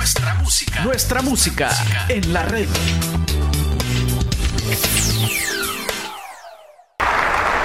Nuestra 0.00 0.34
música. 0.36 0.82
Nuestra 0.82 1.20
música 1.20 1.68
en 2.08 2.32
la 2.32 2.42
red. 2.44 2.66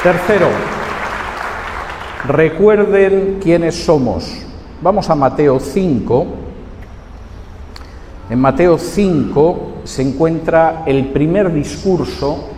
Tercero, 0.03 0.49
recuerden 2.27 3.39
quiénes 3.41 3.85
somos. 3.85 4.29
Vamos 4.81 5.09
a 5.09 5.15
Mateo 5.15 5.61
5. 5.61 6.27
En 8.31 8.39
Mateo 8.41 8.77
5 8.79 9.83
se 9.85 10.01
encuentra 10.01 10.83
el 10.85 11.13
primer 11.13 11.53
discurso 11.53 12.49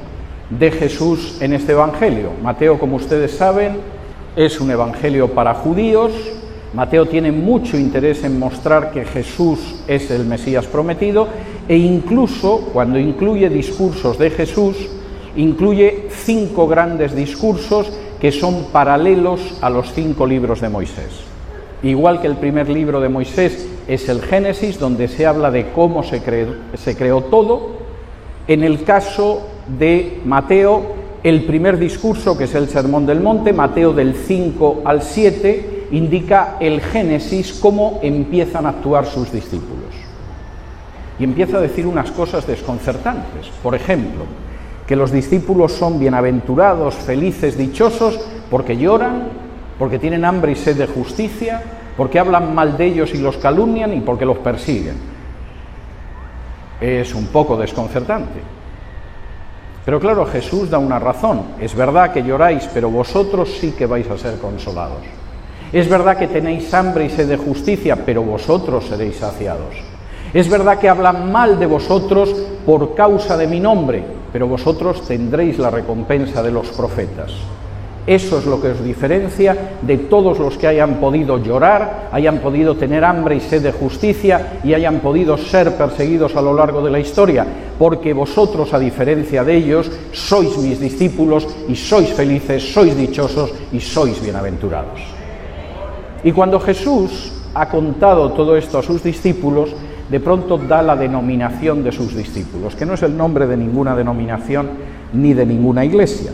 de 0.49 0.71
Jesús 0.71 1.37
en 1.39 1.53
este 1.53 1.73
Evangelio. 1.73 2.31
Mateo, 2.41 2.79
como 2.79 2.95
ustedes 2.95 3.37
saben, 3.37 3.79
es 4.35 4.59
un 4.59 4.71
Evangelio 4.71 5.35
para 5.35 5.53
judíos. 5.53 6.13
Mateo 6.73 7.05
tiene 7.05 7.31
mucho 7.31 7.77
interés 7.77 8.23
en 8.23 8.37
mostrar 8.37 8.91
que 8.91 9.05
Jesús 9.05 9.83
es 9.87 10.11
el 10.11 10.25
Mesías 10.25 10.65
prometido 10.65 11.27
e 11.67 11.77
incluso 11.77 12.69
cuando 12.73 12.99
incluye 12.99 13.49
discursos 13.49 14.17
de 14.17 14.29
Jesús, 14.29 14.75
incluye 15.35 16.07
cinco 16.09 16.67
grandes 16.67 17.15
discursos 17.15 17.91
que 18.19 18.31
son 18.31 18.65
paralelos 18.71 19.57
a 19.61 19.69
los 19.69 19.93
cinco 19.93 20.25
libros 20.25 20.61
de 20.61 20.69
Moisés. 20.69 21.21
Igual 21.83 22.19
que 22.19 22.27
el 22.27 22.35
primer 22.35 22.67
libro 22.69 22.99
de 22.99 23.09
Moisés 23.09 23.67
es 23.87 24.09
el 24.09 24.21
Génesis, 24.21 24.79
donde 24.79 25.07
se 25.07 25.25
habla 25.25 25.51
de 25.51 25.69
cómo 25.71 26.03
se 26.03 26.21
creó, 26.21 26.55
se 26.75 26.97
creó 26.97 27.21
todo, 27.21 27.77
en 28.47 28.63
el 28.63 28.83
caso 28.83 29.47
de 29.77 30.21
Mateo, 30.25 30.95
el 31.23 31.43
primer 31.45 31.77
discurso, 31.77 32.37
que 32.37 32.45
es 32.45 32.55
el 32.55 32.67
Sermón 32.67 33.05
del 33.05 33.21
Monte, 33.21 33.53
Mateo 33.53 33.93
del 33.93 34.15
5 34.15 34.81
al 34.85 35.01
7, 35.01 35.76
indica 35.91 36.57
el 36.59 36.81
Génesis, 36.81 37.53
cómo 37.61 37.99
empiezan 38.01 38.65
a 38.65 38.69
actuar 38.69 39.05
sus 39.05 39.31
discípulos. 39.31 39.93
Y 41.19 41.23
empieza 41.23 41.57
a 41.57 41.61
decir 41.61 41.87
unas 41.87 42.11
cosas 42.11 42.45
desconcertantes. 42.45 43.47
Por 43.63 43.73
ejemplo, 43.75 44.25
que 44.85 44.95
los 44.95 45.11
discípulos 45.11 45.73
son 45.73 45.99
bienaventurados, 45.99 46.95
felices, 46.95 47.57
dichosos, 47.57 48.19
porque 48.49 48.77
lloran, 48.77 49.29
porque 49.79 49.99
tienen 49.99 50.25
hambre 50.25 50.53
y 50.53 50.55
sed 50.55 50.77
de 50.77 50.87
justicia, 50.87 51.61
porque 51.97 52.19
hablan 52.19 52.53
mal 52.53 52.77
de 52.77 52.85
ellos 52.85 53.13
y 53.13 53.17
los 53.17 53.37
calumnian 53.37 53.93
y 53.93 54.01
porque 54.01 54.25
los 54.25 54.37
persiguen. 54.37 54.95
Es 56.79 57.13
un 57.15 57.27
poco 57.27 57.57
desconcertante. 57.57 58.39
Pero 59.83 59.99
claro, 59.99 60.25
Jesús 60.25 60.69
da 60.69 60.77
una 60.77 60.99
razón. 60.99 61.43
Es 61.59 61.73
verdad 61.73 62.11
que 62.11 62.21
lloráis, 62.21 62.69
pero 62.73 62.89
vosotros 62.89 63.57
sí 63.59 63.71
que 63.71 63.85
vais 63.85 64.09
a 64.09 64.17
ser 64.17 64.37
consolados. 64.37 65.01
Es 65.73 65.89
verdad 65.89 66.17
que 66.17 66.27
tenéis 66.27 66.73
hambre 66.73 67.05
y 67.05 67.09
sed 67.09 67.27
de 67.27 67.37
justicia, 67.37 67.97
pero 68.05 68.23
vosotros 68.23 68.85
seréis 68.85 69.17
saciados. 69.17 69.75
Es 70.33 70.49
verdad 70.49 70.79
que 70.79 70.87
hablan 70.87 71.31
mal 71.31 71.59
de 71.59 71.65
vosotros 71.65 72.33
por 72.65 72.95
causa 72.95 73.35
de 73.35 73.47
mi 73.47 73.59
nombre, 73.59 74.03
pero 74.31 74.47
vosotros 74.47 75.05
tendréis 75.05 75.59
la 75.59 75.69
recompensa 75.69 76.41
de 76.41 76.51
los 76.51 76.69
profetas. 76.69 77.33
Eso 78.05 78.39
es 78.39 78.45
lo 78.45 78.61
que 78.61 78.69
os 78.69 78.81
diferencia 78.81 79.75
de 79.81 79.97
todos 79.97 80.39
los 80.39 80.57
que 80.57 80.67
hayan 80.67 80.95
podido 81.01 81.37
llorar, 81.43 82.07
hayan 82.13 82.37
podido 82.37 82.77
tener 82.77 83.03
hambre 83.03 83.35
y 83.35 83.41
sed 83.41 83.61
de 83.61 83.73
justicia 83.73 84.59
y 84.63 84.73
hayan 84.73 85.01
podido 85.01 85.37
ser 85.37 85.75
perseguidos 85.75 86.33
a 86.37 86.41
lo 86.41 86.53
largo 86.53 86.81
de 86.81 86.91
la 86.91 86.99
historia, 86.99 87.45
porque 87.77 88.13
vosotros, 88.13 88.73
a 88.73 88.79
diferencia 88.79 89.43
de 89.43 89.57
ellos, 89.57 89.91
sois 90.13 90.57
mis 90.57 90.79
discípulos 90.79 91.45
y 91.67 91.75
sois 91.75 92.13
felices, 92.13 92.71
sois 92.71 92.95
dichosos 92.95 93.51
y 93.73 93.81
sois 93.81 94.21
bienaventurados. 94.23 95.16
Y 96.27 96.33
cuando 96.33 96.59
Jesús 96.59 97.31
ha 97.53 97.69
contado 97.69 98.33
todo 98.33 98.57
esto 98.57 98.77
a 98.77 98.83
sus 98.83 99.01
discípulos, 99.01 99.69
de 100.11 100.19
pronto 100.19 100.57
da 100.57 100.81
la 100.81 100.97
denominación 100.97 101.85
de 101.85 101.93
sus 101.93 102.13
discípulos, 102.17 102.75
que 102.75 102.85
no 102.85 102.95
es 102.95 103.03
el 103.03 103.15
nombre 103.15 103.47
de 103.47 103.55
ninguna 103.55 103.95
denominación 103.95 104.67
ni 105.13 105.33
de 105.33 105.45
ninguna 105.45 105.85
iglesia, 105.85 106.31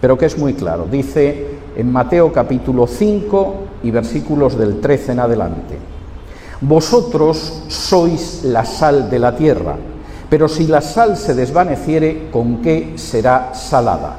pero 0.00 0.18
que 0.18 0.26
es 0.26 0.36
muy 0.36 0.54
claro. 0.54 0.88
Dice 0.90 1.46
en 1.76 1.92
Mateo 1.92 2.32
capítulo 2.32 2.88
5 2.88 3.54
y 3.84 3.92
versículos 3.92 4.58
del 4.58 4.80
13 4.80 5.12
en 5.12 5.20
adelante, 5.20 5.78
Vosotros 6.60 7.62
sois 7.68 8.42
la 8.42 8.64
sal 8.64 9.08
de 9.10 9.20
la 9.20 9.36
tierra, 9.36 9.76
pero 10.28 10.48
si 10.48 10.66
la 10.66 10.80
sal 10.80 11.16
se 11.16 11.36
desvaneciere, 11.36 12.30
¿con 12.32 12.62
qué 12.62 12.94
será 12.96 13.54
salada? 13.54 14.16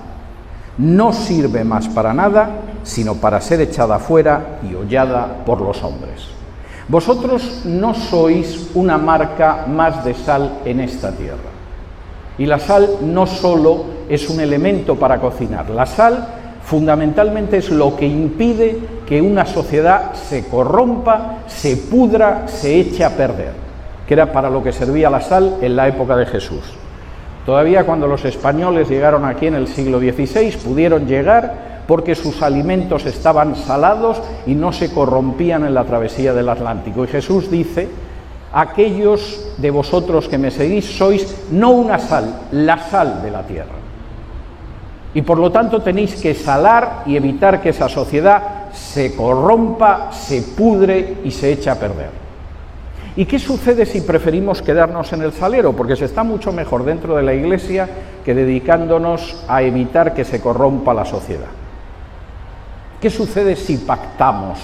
No 0.77 1.11
sirve 1.11 1.65
más 1.65 1.89
para 1.89 2.13
nada, 2.13 2.70
sino 2.83 3.15
para 3.15 3.41
ser 3.41 3.61
echada 3.61 3.99
fuera 3.99 4.59
y 4.69 4.73
hollada 4.75 5.43
por 5.45 5.61
los 5.61 5.83
hombres. 5.83 6.27
Vosotros 6.87 7.61
no 7.65 7.93
sois 7.93 8.71
una 8.73 8.97
marca 8.97 9.65
más 9.67 10.03
de 10.03 10.13
sal 10.13 10.59
en 10.65 10.81
esta 10.81 11.11
tierra. 11.11 11.51
Y 12.37 12.45
la 12.45 12.59
sal 12.59 12.97
no 13.01 13.25
solo 13.27 13.85
es 14.09 14.29
un 14.29 14.39
elemento 14.39 14.95
para 14.95 15.19
cocinar, 15.19 15.69
la 15.69 15.85
sal 15.85 16.27
fundamentalmente 16.63 17.57
es 17.57 17.69
lo 17.69 17.95
que 17.95 18.05
impide 18.05 18.79
que 19.05 19.21
una 19.21 19.45
sociedad 19.45 20.13
se 20.13 20.47
corrompa, 20.47 21.39
se 21.47 21.77
pudra, 21.77 22.47
se 22.47 22.79
eche 22.79 23.03
a 23.03 23.15
perder, 23.15 23.51
que 24.07 24.13
era 24.13 24.31
para 24.31 24.49
lo 24.49 24.63
que 24.63 24.71
servía 24.71 25.09
la 25.09 25.21
sal 25.21 25.57
en 25.61 25.75
la 25.75 25.87
época 25.87 26.15
de 26.15 26.25
Jesús. 26.25 26.61
Todavía 27.45 27.85
cuando 27.85 28.07
los 28.07 28.23
españoles 28.25 28.89
llegaron 28.89 29.25
aquí 29.25 29.47
en 29.47 29.55
el 29.55 29.67
siglo 29.67 29.99
XVI 29.99 30.51
pudieron 30.63 31.07
llegar 31.07 31.70
porque 31.91 32.15
sus 32.15 32.41
alimentos 32.41 33.05
estaban 33.05 33.53
salados 33.53 34.21
y 34.47 34.55
no 34.55 34.71
se 34.71 34.93
corrompían 34.93 35.65
en 35.65 35.73
la 35.73 35.83
travesía 35.83 36.33
del 36.33 36.47
Atlántico. 36.47 37.03
Y 37.03 37.07
Jesús 37.09 37.51
dice, 37.51 37.89
aquellos 38.53 39.51
de 39.57 39.71
vosotros 39.71 40.29
que 40.29 40.37
me 40.37 40.51
seguís 40.51 40.85
sois 40.85 41.49
no 41.51 41.71
una 41.71 41.99
sal, 41.99 42.43
la 42.53 42.77
sal 42.77 43.21
de 43.21 43.31
la 43.31 43.43
tierra. 43.43 43.75
Y 45.13 45.21
por 45.23 45.37
lo 45.37 45.51
tanto 45.51 45.81
tenéis 45.81 46.15
que 46.15 46.33
salar 46.33 47.03
y 47.07 47.17
evitar 47.17 47.61
que 47.61 47.71
esa 47.71 47.89
sociedad 47.89 48.71
se 48.71 49.13
corrompa, 49.13 50.13
se 50.13 50.43
pudre 50.43 51.17
y 51.25 51.31
se 51.31 51.51
eche 51.51 51.69
a 51.69 51.77
perder. 51.77 52.11
¿Y 53.17 53.25
qué 53.25 53.37
sucede 53.37 53.85
si 53.85 53.99
preferimos 53.99 54.61
quedarnos 54.61 55.11
en 55.11 55.23
el 55.23 55.33
salero? 55.33 55.73
Porque 55.73 55.97
se 55.97 56.05
está 56.05 56.23
mucho 56.23 56.53
mejor 56.53 56.85
dentro 56.85 57.17
de 57.17 57.23
la 57.23 57.33
iglesia 57.33 57.89
que 58.23 58.33
dedicándonos 58.33 59.43
a 59.49 59.61
evitar 59.61 60.13
que 60.13 60.23
se 60.23 60.39
corrompa 60.39 60.93
la 60.93 61.03
sociedad. 61.03 61.60
¿Qué 63.01 63.09
sucede 63.09 63.55
si 63.55 63.77
pactamos 63.77 64.59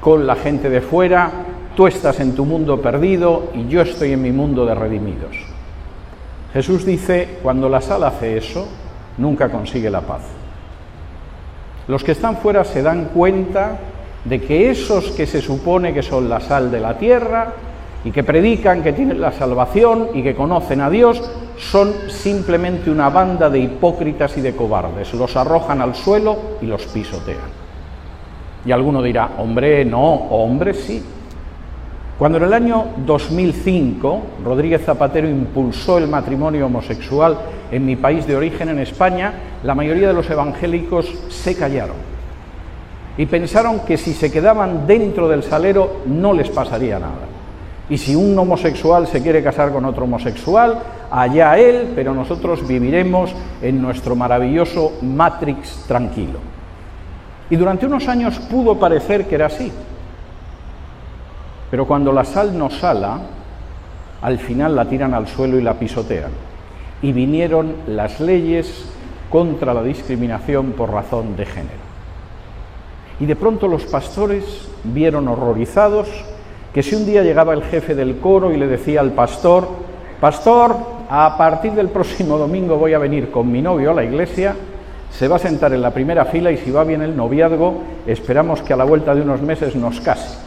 con 0.00 0.26
la 0.26 0.36
gente 0.36 0.70
de 0.70 0.80
fuera? 0.80 1.30
Tú 1.76 1.86
estás 1.86 2.18
en 2.18 2.34
tu 2.34 2.46
mundo 2.46 2.80
perdido 2.80 3.50
y 3.54 3.68
yo 3.68 3.82
estoy 3.82 4.12
en 4.12 4.22
mi 4.22 4.32
mundo 4.32 4.64
de 4.64 4.74
redimidos. 4.74 5.36
Jesús 6.54 6.86
dice, 6.86 7.36
cuando 7.42 7.68
la 7.68 7.82
sal 7.82 8.04
hace 8.04 8.38
eso, 8.38 8.66
nunca 9.18 9.50
consigue 9.50 9.90
la 9.90 10.00
paz. 10.00 10.22
Los 11.88 12.02
que 12.02 12.12
están 12.12 12.38
fuera 12.38 12.64
se 12.64 12.80
dan 12.80 13.10
cuenta 13.12 13.76
de 14.24 14.40
que 14.40 14.70
esos 14.70 15.10
que 15.10 15.26
se 15.26 15.42
supone 15.42 15.92
que 15.92 16.02
son 16.02 16.26
la 16.26 16.40
sal 16.40 16.70
de 16.70 16.80
la 16.80 16.96
tierra 16.96 17.52
y 18.02 18.12
que 18.12 18.24
predican 18.24 18.82
que 18.82 18.94
tienen 18.94 19.20
la 19.20 19.32
salvación 19.32 20.08
y 20.14 20.22
que 20.22 20.34
conocen 20.34 20.80
a 20.80 20.88
Dios, 20.88 21.20
son 21.58 21.92
simplemente 22.08 22.90
una 22.90 23.10
banda 23.10 23.50
de 23.50 23.58
hipócritas 23.58 24.38
y 24.38 24.40
de 24.40 24.56
cobardes. 24.56 25.12
Los 25.12 25.36
arrojan 25.36 25.82
al 25.82 25.94
suelo 25.94 26.56
y 26.62 26.66
los 26.66 26.86
pisotean. 26.86 27.57
Y 28.68 28.72
alguno 28.72 29.02
dirá, 29.02 29.30
hombre, 29.38 29.82
no, 29.82 30.12
hombre, 30.12 30.74
sí. 30.74 31.02
Cuando 32.18 32.36
en 32.36 32.44
el 32.44 32.52
año 32.52 32.84
2005 32.98 34.22
Rodríguez 34.44 34.84
Zapatero 34.84 35.26
impulsó 35.26 35.96
el 35.96 36.06
matrimonio 36.06 36.66
homosexual 36.66 37.38
en 37.72 37.86
mi 37.86 37.96
país 37.96 38.26
de 38.26 38.36
origen, 38.36 38.68
en 38.68 38.78
España, 38.80 39.32
la 39.62 39.74
mayoría 39.74 40.08
de 40.08 40.12
los 40.12 40.28
evangélicos 40.28 41.10
se 41.30 41.56
callaron 41.56 41.96
y 43.16 43.24
pensaron 43.24 43.80
que 43.86 43.96
si 43.96 44.12
se 44.12 44.30
quedaban 44.30 44.86
dentro 44.86 45.30
del 45.30 45.44
salero 45.44 46.02
no 46.04 46.34
les 46.34 46.50
pasaría 46.50 46.98
nada. 46.98 47.24
Y 47.88 47.96
si 47.96 48.14
un 48.14 48.38
homosexual 48.38 49.06
se 49.06 49.22
quiere 49.22 49.42
casar 49.42 49.72
con 49.72 49.86
otro 49.86 50.04
homosexual, 50.04 50.78
allá 51.10 51.56
él, 51.56 51.92
pero 51.94 52.12
nosotros 52.12 52.68
viviremos 52.68 53.34
en 53.62 53.80
nuestro 53.80 54.14
maravilloso 54.14 54.92
Matrix 55.00 55.84
tranquilo. 55.88 56.57
Y 57.50 57.56
durante 57.56 57.86
unos 57.86 58.08
años 58.08 58.38
pudo 58.38 58.78
parecer 58.78 59.26
que 59.26 59.34
era 59.34 59.46
así. 59.46 59.72
Pero 61.70 61.86
cuando 61.86 62.12
la 62.12 62.24
sal 62.24 62.56
no 62.56 62.70
sala, 62.70 63.18
al 64.22 64.38
final 64.38 64.74
la 64.74 64.86
tiran 64.86 65.14
al 65.14 65.28
suelo 65.28 65.58
y 65.58 65.62
la 65.62 65.74
pisotean. 65.74 66.30
Y 67.02 67.12
vinieron 67.12 67.74
las 67.86 68.20
leyes 68.20 68.90
contra 69.30 69.74
la 69.74 69.82
discriminación 69.82 70.72
por 70.72 70.90
razón 70.90 71.36
de 71.36 71.46
género. 71.46 71.88
Y 73.20 73.26
de 73.26 73.36
pronto 73.36 73.68
los 73.68 73.84
pastores 73.84 74.68
vieron 74.84 75.28
horrorizados 75.28 76.08
que 76.72 76.82
si 76.82 76.94
un 76.94 77.06
día 77.06 77.22
llegaba 77.22 77.54
el 77.54 77.64
jefe 77.64 77.94
del 77.94 78.18
coro 78.18 78.52
y 78.52 78.56
le 78.56 78.66
decía 78.66 79.00
al 79.00 79.12
pastor, 79.12 79.68
pastor, 80.20 80.76
a 81.08 81.36
partir 81.36 81.72
del 81.72 81.88
próximo 81.88 82.38
domingo 82.38 82.76
voy 82.76 82.92
a 82.92 82.98
venir 82.98 83.30
con 83.30 83.50
mi 83.50 83.62
novio 83.62 83.90
a 83.90 83.94
la 83.94 84.04
iglesia, 84.04 84.54
se 85.10 85.28
va 85.28 85.36
a 85.36 85.40
sentar 85.40 85.72
en 85.72 85.82
la 85.82 85.92
primera 85.92 86.24
fila 86.26 86.50
y 86.52 86.58
si 86.58 86.70
va 86.70 86.84
bien 86.84 87.02
el 87.02 87.16
noviazgo, 87.16 87.82
esperamos 88.06 88.62
que 88.62 88.72
a 88.72 88.76
la 88.76 88.84
vuelta 88.84 89.14
de 89.14 89.22
unos 89.22 89.42
meses 89.42 89.74
nos 89.74 90.00
case. 90.00 90.38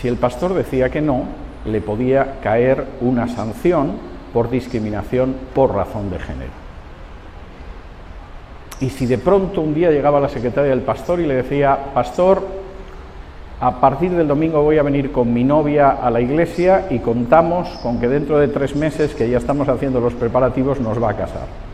Si 0.00 0.08
el 0.08 0.16
pastor 0.16 0.54
decía 0.54 0.88
que 0.88 1.00
no, 1.00 1.24
le 1.66 1.80
podía 1.80 2.40
caer 2.42 2.86
una 3.00 3.28
sanción 3.28 3.92
por 4.32 4.48
discriminación 4.48 5.34
por 5.54 5.74
razón 5.74 6.10
de 6.10 6.18
género. 6.18 6.52
Y 8.80 8.88
si 8.88 9.04
de 9.04 9.18
pronto 9.18 9.60
un 9.60 9.74
día 9.74 9.90
llegaba 9.90 10.20
la 10.20 10.30
secretaria 10.30 10.70
del 10.70 10.80
pastor 10.80 11.20
y 11.20 11.26
le 11.26 11.34
decía, 11.34 11.92
pastor, 11.92 12.42
a 13.60 13.78
partir 13.78 14.12
del 14.12 14.26
domingo 14.26 14.62
voy 14.62 14.78
a 14.78 14.82
venir 14.82 15.12
con 15.12 15.34
mi 15.34 15.44
novia 15.44 15.90
a 15.90 16.10
la 16.10 16.22
iglesia 16.22 16.86
y 16.88 17.00
contamos 17.00 17.68
con 17.82 18.00
que 18.00 18.08
dentro 18.08 18.38
de 18.38 18.48
tres 18.48 18.74
meses 18.74 19.14
que 19.14 19.28
ya 19.28 19.36
estamos 19.36 19.68
haciendo 19.68 20.00
los 20.00 20.14
preparativos 20.14 20.80
nos 20.80 21.02
va 21.02 21.10
a 21.10 21.16
casar. 21.16 21.69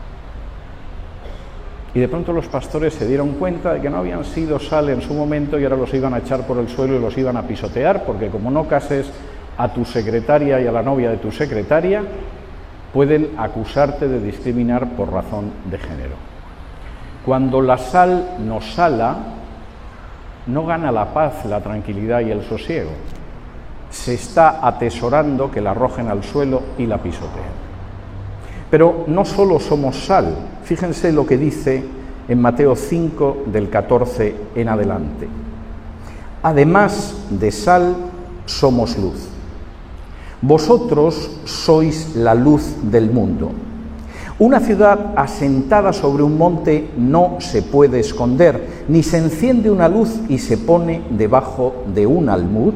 Y 1.93 1.99
de 1.99 2.07
pronto 2.07 2.33
los 2.33 2.47
pastores 2.47 2.93
se 2.93 3.07
dieron 3.07 3.33
cuenta 3.33 3.73
de 3.73 3.81
que 3.81 3.89
no 3.89 3.97
habían 3.97 4.23
sido 4.25 4.59
sal 4.59 4.89
en 4.89 5.01
su 5.01 5.13
momento 5.13 5.57
y 5.57 5.63
ahora 5.63 5.77
los 5.77 5.93
iban 5.93 6.13
a 6.13 6.19
echar 6.19 6.45
por 6.45 6.57
el 6.57 6.67
suelo 6.67 6.95
y 6.95 6.99
los 6.99 7.17
iban 7.17 7.37
a 7.37 7.43
pisotear, 7.43 8.03
porque 8.05 8.29
como 8.29 8.51
no 8.51 8.67
cases 8.67 9.09
a 9.57 9.73
tu 9.73 9.85
secretaria 9.85 10.61
y 10.61 10.67
a 10.67 10.71
la 10.71 10.83
novia 10.83 11.09
de 11.09 11.17
tu 11.17 11.31
secretaria, 11.31 12.03
pueden 12.93 13.31
acusarte 13.37 14.07
de 14.07 14.21
discriminar 14.21 14.89
por 14.91 15.11
razón 15.11 15.51
de 15.69 15.77
género. 15.77 16.15
Cuando 17.25 17.61
la 17.61 17.77
sal 17.77 18.35
no 18.39 18.61
sala, 18.61 19.17
no 20.47 20.65
gana 20.65 20.91
la 20.91 21.13
paz, 21.13 21.45
la 21.45 21.61
tranquilidad 21.61 22.21
y 22.21 22.31
el 22.31 22.43
sosiego. 22.43 22.91
Se 23.89 24.13
está 24.13 24.65
atesorando 24.65 25.51
que 25.51 25.61
la 25.61 25.71
arrojen 25.71 26.09
al 26.09 26.23
suelo 26.23 26.61
y 26.77 26.85
la 26.85 26.97
pisoteen. 26.97 27.56
Pero 28.69 29.05
no 29.07 29.23
solo 29.23 29.59
somos 29.59 30.05
sal, 30.05 30.35
fíjense 30.63 31.11
lo 31.11 31.25
que 31.25 31.37
dice 31.37 31.83
en 32.27 32.41
Mateo 32.41 32.75
5 32.75 33.43
del 33.45 33.69
14 33.69 34.35
en 34.55 34.69
adelante. 34.69 35.27
Además 36.43 37.15
de 37.29 37.51
sal, 37.51 37.95
somos 38.45 38.97
luz. 38.97 39.27
Vosotros 40.41 41.31
sois 41.45 42.15
la 42.15 42.35
luz 42.35 42.75
del 42.83 43.09
mundo. 43.09 43.51
Una 44.39 44.59
ciudad 44.59 45.13
asentada 45.15 45.93
sobre 45.93 46.21
un 46.21 46.37
monte 46.37 46.91
no 46.95 47.37
se 47.39 47.63
puede 47.63 47.99
esconder, 47.99 48.85
ni 48.87 49.01
se 49.01 49.17
enciende 49.17 49.71
una 49.71 49.89
luz 49.89 50.19
y 50.29 50.37
se 50.37 50.57
pone 50.57 51.01
debajo 51.09 51.85
de 51.93 52.05
un 52.05 52.29
almud, 52.29 52.73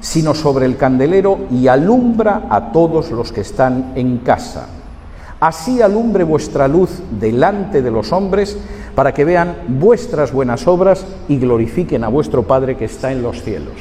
sino 0.00 0.34
sobre 0.34 0.66
el 0.66 0.76
candelero 0.76 1.38
y 1.50 1.66
alumbra 1.66 2.46
a 2.48 2.70
todos 2.70 3.10
los 3.10 3.32
que 3.32 3.40
están 3.40 3.92
en 3.96 4.18
casa. 4.18 4.68
Así 5.42 5.82
alumbre 5.82 6.22
vuestra 6.22 6.68
luz 6.68 7.02
delante 7.18 7.82
de 7.82 7.90
los 7.90 8.12
hombres, 8.12 8.56
para 8.94 9.12
que 9.12 9.24
vean 9.24 9.56
vuestras 9.66 10.32
buenas 10.32 10.68
obras 10.68 11.04
y 11.26 11.36
glorifiquen 11.36 12.04
a 12.04 12.08
vuestro 12.08 12.44
Padre 12.44 12.76
que 12.76 12.84
está 12.84 13.10
en 13.10 13.24
los 13.24 13.42
cielos. 13.42 13.74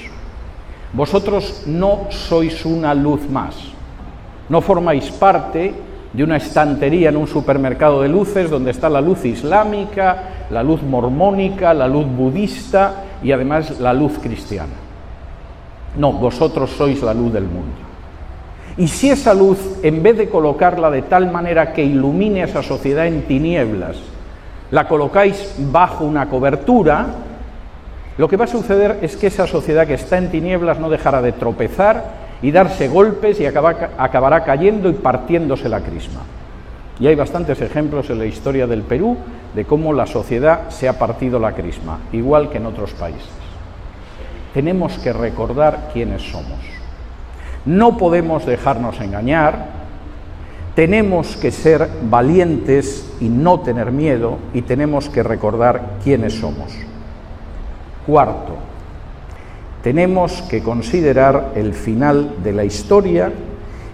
Vosotros 0.92 1.62
no 1.68 2.08
sois 2.10 2.66
una 2.66 2.96
luz 2.96 3.30
más, 3.30 3.54
no 4.50 4.60
formáis 4.62 5.12
parte 5.12 5.72
de 6.12 6.24
una 6.24 6.38
estantería 6.38 7.10
en 7.10 7.18
un 7.18 7.28
supermercado 7.28 8.02
de 8.02 8.10
luces 8.10 8.50
donde 8.50 8.72
está 8.72 8.90
la 8.90 9.00
luz 9.00 9.24
islámica, 9.24 10.48
la 10.50 10.63
luz 10.63 10.81
mormónica, 10.81 11.75
la 11.75 11.88
luz 11.88 12.08
budista 12.08 13.04
y 13.22 13.34
además 13.34 13.80
la 13.80 13.94
luz 13.94 14.13
cristiana. 14.18 14.74
No, 15.96 16.12
vosotros 16.12 16.72
sois 16.72 17.04
la 17.04 17.13
luz 17.13 17.31
del 17.31 17.44
mundo. 17.44 17.91
Y 18.78 18.88
si 18.88 19.10
esa 19.10 19.34
luz, 19.34 19.60
en 19.84 20.02
vez 20.02 20.18
de 20.18 20.30
colocarla 20.30 20.90
de 20.90 21.02
tal 21.02 21.32
manera 21.32 21.74
que 21.74 21.84
ilumine 21.84 22.42
a 22.42 22.46
esa 22.46 22.64
sociedad 22.64 23.06
en 23.06 23.24
tinieblas, 23.24 23.98
la 24.72 24.88
colocáis 24.88 25.56
bajo 25.58 26.06
una 26.06 26.30
cobertura, 26.30 27.08
lo 28.18 28.28
que 28.28 28.38
va 28.38 28.46
a 28.46 28.48
suceder 28.48 29.00
es 29.02 29.18
que 29.18 29.28
esa 29.28 29.48
sociedad 29.48 29.86
que 29.86 29.96
está 29.96 30.18
en 30.18 30.32
tinieblas 30.32 30.80
no 30.80 30.90
dejará 30.90 31.22
de 31.22 31.34
tropezar 31.34 32.22
y 32.42 32.52
darse 32.52 32.88
golpes 32.88 33.40
y 33.40 33.46
acabará 33.46 34.44
cayendo 34.44 34.90
y 34.90 34.94
partiéndose 34.94 35.70
la 35.70 35.82
crisma. 35.82 36.22
Y 37.00 37.08
hay 37.08 37.16
bastantes 37.16 37.62
ejemplos 37.62 38.10
en 38.10 38.20
la 38.20 38.26
historia 38.26 38.68
del 38.68 38.84
Perú 38.84 39.18
de 39.56 39.66
cómo 39.66 39.92
la 39.92 40.06
sociedad 40.06 40.70
se 40.70 40.88
ha 40.88 40.98
partido 40.98 41.40
la 41.40 41.54
crisma, 41.54 42.00
igual 42.12 42.50
que 42.50 42.58
en 42.58 42.68
otros 42.68 42.92
países. 42.94 43.30
Tenemos 44.54 44.98
que 45.00 45.12
recordar 45.12 45.90
quiénes 45.94 46.22
somos. 46.22 46.81
No 47.66 47.98
podemos 47.98 48.46
dejarnos 48.46 49.00
engañar, 49.00 49.81
tenemos 50.75 51.36
que 51.36 51.52
ser 51.52 51.88
valientes 52.10 53.12
y 53.19 53.30
no 53.30 53.60
tener 53.60 53.92
miedo 53.92 54.38
y 54.54 54.62
tenemos 54.62 55.10
que 55.10 55.22
recordar 55.22 55.98
quiénes 56.04 56.40
somos. 56.40 56.72
Cuarto, 58.06 58.56
tenemos 59.84 60.42
que 60.44 60.63
considerar 60.63 61.52
el 61.56 61.74
final 61.74 62.36
de 62.44 62.54
la 62.54 62.63
historia 62.63 63.31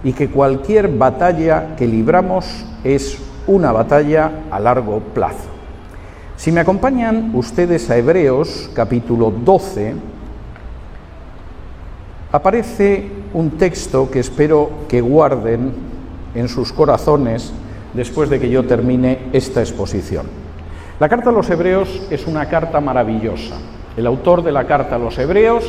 y 0.04 0.12
que 0.12 0.28
cualquier 0.28 0.88
batalla 0.88 1.74
que 1.76 1.86
libramos 1.86 2.64
es 2.84 3.18
una 3.46 3.72
batalla 3.72 4.30
a 4.50 4.60
largo 4.60 5.00
plazo. 5.00 5.48
Si 6.36 6.52
me 6.52 6.60
acompañan 6.60 7.32
ustedes 7.34 7.90
a 7.90 7.96
Hebreos 7.96 8.70
capítulo 8.72 9.32
12, 9.32 9.94
aparece 12.30 13.17
un 13.34 13.52
texto 13.52 14.10
que 14.10 14.20
espero 14.20 14.70
que 14.88 15.00
guarden 15.00 15.72
en 16.34 16.48
sus 16.48 16.72
corazones 16.72 17.52
después 17.94 18.30
de 18.30 18.38
que 18.38 18.50
yo 18.50 18.64
termine 18.64 19.18
esta 19.32 19.60
exposición. 19.60 20.26
La 21.00 21.08
carta 21.08 21.30
a 21.30 21.32
los 21.32 21.48
Hebreos 21.48 22.02
es 22.10 22.26
una 22.26 22.46
carta 22.48 22.80
maravillosa. 22.80 23.56
El 23.96 24.06
autor 24.06 24.42
de 24.42 24.52
la 24.52 24.66
carta 24.66 24.96
a 24.96 24.98
los 24.98 25.18
Hebreos 25.18 25.64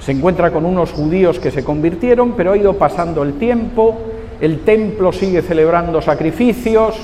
se 0.00 0.12
encuentra 0.12 0.50
con 0.50 0.66
unos 0.66 0.92
judíos 0.92 1.38
que 1.38 1.50
se 1.50 1.64
convirtieron, 1.64 2.32
pero 2.32 2.52
ha 2.52 2.56
ido 2.56 2.74
pasando 2.74 3.22
el 3.22 3.34
tiempo, 3.34 3.96
el 4.40 4.60
templo 4.60 5.12
sigue 5.12 5.42
celebrando 5.42 6.02
sacrificios, 6.02 6.96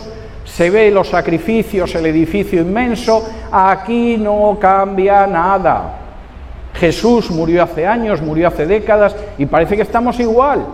se 0.44 0.70
ve 0.70 0.90
los 0.90 1.08
sacrificios, 1.08 1.94
el 1.94 2.06
edificio 2.06 2.60
inmenso, 2.60 3.24
aquí 3.50 4.16
no 4.18 4.58
cambia 4.60 5.26
nada. 5.26 6.01
Jesús 6.82 7.30
murió 7.30 7.62
hace 7.62 7.86
años, 7.86 8.20
murió 8.20 8.48
hace 8.48 8.66
décadas 8.66 9.14
y 9.38 9.46
parece 9.46 9.76
que 9.76 9.82
estamos 9.82 10.18
igual. 10.18 10.66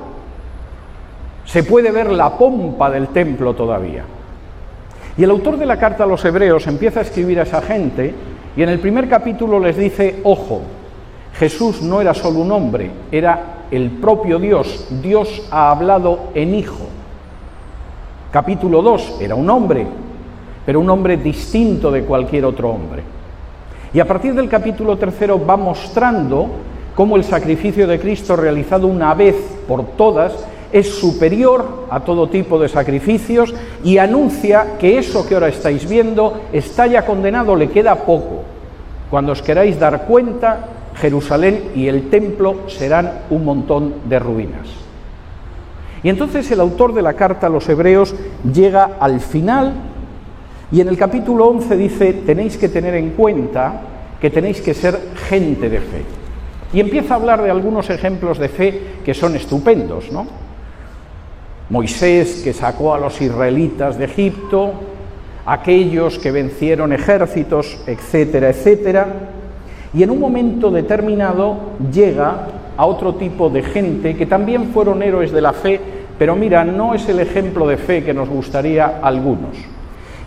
Se 1.45 1.65
puede 1.65 1.91
ver 1.91 2.11
la 2.11 2.31
pompa 2.31 2.89
del 2.89 3.09
templo 3.09 3.53
todavía. 3.53 4.05
Y 5.19 5.25
el 5.25 5.31
autor 5.31 5.59
de 5.59 5.67
la 5.67 5.79
carta 5.79 6.05
a 6.05 6.07
los 6.07 6.25
hebreos 6.25 6.67
empieza 6.67 7.01
a 7.01 7.03
escribir 7.03 7.39
a 7.39 7.43
esa 7.43 7.61
gente 7.61 8.15
y 8.57 8.63
en 8.63 8.71
el 8.71 8.79
primer 8.79 9.07
capítulo 9.07 9.61
les 9.61 9.77
dice, 9.77 10.21
ojo, 10.25 10.63
Jesús 11.35 11.83
no 11.83 12.01
era 12.01 12.15
solo 12.15 12.39
un 12.39 12.53
hombre, 12.53 12.91
era 13.13 13.67
el 13.71 13.91
propio 13.91 14.39
Dios. 14.39 14.87
Dios 15.03 15.47
ha 15.51 15.71
hablado 15.71 16.31
en 16.33 16.55
hijo. 16.55 16.87
Capítulo 18.33 18.81
2, 18.81 19.19
era 19.21 19.35
un 19.35 19.51
hombre, 19.51 19.87
pero 20.65 20.81
un 20.81 20.89
hombre 20.89 21.19
distinto 21.19 21.91
de 21.91 22.05
cualquier 22.05 22.47
otro 22.47 22.71
hombre. 22.71 23.18
Y 23.93 24.01
a 24.01 24.07
partir 24.07 24.35
del 24.35 24.49
capítulo 24.49 24.97
tercero 24.99 25.45
va 25.45 25.57
mostrando 25.57 26.49
cómo 26.95 27.17
el 27.17 27.25
sacrificio 27.25 27.87
de 27.87 27.99
Cristo 27.99 28.37
realizado 28.37 28.87
una 28.87 29.15
vez 29.15 29.37
por 29.67 29.85
todas 29.97 30.33
es 30.73 30.99
superior 30.99 31.87
a 31.89 32.01
todo 32.01 32.29
tipo 32.29 32.59
de 32.59 32.69
sacrificios 32.69 33.55
y 33.83 33.99
anuncia 33.99 34.77
que 34.79 34.99
eso 34.99 35.27
que 35.27 35.35
ahora 35.35 35.49
estáis 35.49 35.89
viendo 35.89 36.43
está 36.53 36.87
ya 36.87 37.07
condenado, 37.07 37.57
le 37.57 37.71
queda 37.71 37.95
poco. 37.95 38.43
Cuando 39.11 39.33
os 39.33 39.41
queráis 39.41 39.79
dar 39.79 40.05
cuenta, 40.05 40.67
Jerusalén 40.97 41.71
y 41.75 41.89
el 41.89 42.11
templo 42.11 42.69
serán 42.69 43.21
un 43.31 43.45
montón 43.45 43.95
de 44.05 44.19
ruinas. 44.19 44.69
Y 46.03 46.11
entonces 46.11 46.51
el 46.51 46.61
autor 46.61 46.93
de 46.93 47.03
la 47.03 47.15
carta 47.15 47.47
a 47.47 47.51
los 47.51 47.69
hebreos 47.69 48.15
llega 48.53 48.91
al 49.01 49.21
final 49.21 49.73
y 50.71 50.81
en 50.81 50.89
el 50.89 50.99
capítulo 50.99 51.47
11 51.47 51.77
dice, 51.77 52.13
tenéis 52.13 52.59
que 52.59 52.69
tener 52.69 52.95
en 52.95 53.11
cuenta 53.11 53.81
que 54.21 54.29
tenéis 54.29 54.61
que 54.61 54.75
ser 54.75 54.99
gente 55.29 55.71
de 55.71 55.79
fe. 55.81 56.03
Y 56.73 56.81
empieza 56.81 57.15
a 57.15 57.17
hablar 57.17 57.43
de 57.43 57.51
algunos 57.51 57.89
ejemplos 57.89 58.39
de 58.39 58.49
fe 58.49 58.83
que 59.05 59.15
son 59.15 59.35
estupendos, 59.35 60.13
¿no? 60.13 60.27
Moisés 61.71 62.43
que 62.45 62.53
sacó 62.53 62.95
a 62.95 62.99
los 62.99 63.21
israelitas 63.21 63.99
de 63.99 64.05
Egipto, 64.05 64.73
aquellos 65.47 66.19
que 66.19 66.31
vencieron 66.31 66.93
ejércitos, 66.93 67.79
etcétera, 67.87 68.51
etcétera. 68.51 69.07
Y 69.95 70.03
en 70.03 70.11
un 70.11 70.21
momento 70.21 70.71
determinado 70.71 71.57
llega 71.91 72.49
a 72.77 72.85
otro 72.85 73.15
tipo 73.15 73.49
de 73.49 73.63
gente 73.63 74.15
que 74.17 74.27
también 74.27 74.69
fueron 74.73 75.03
héroes 75.03 75.33
de 75.33 75.41
la 75.41 75.55
fe, 75.55 75.81
pero 76.19 76.37
mira, 76.37 76.65
no 76.65 76.95
es 76.95 77.09
el 77.09 77.21
ejemplo 77.21 77.67
de 77.67 77.79
fe 77.79 78.05
que 78.05 78.13
nos 78.13 78.29
gustaría 78.29 79.01
a 79.03 79.09
algunos. 79.09 79.57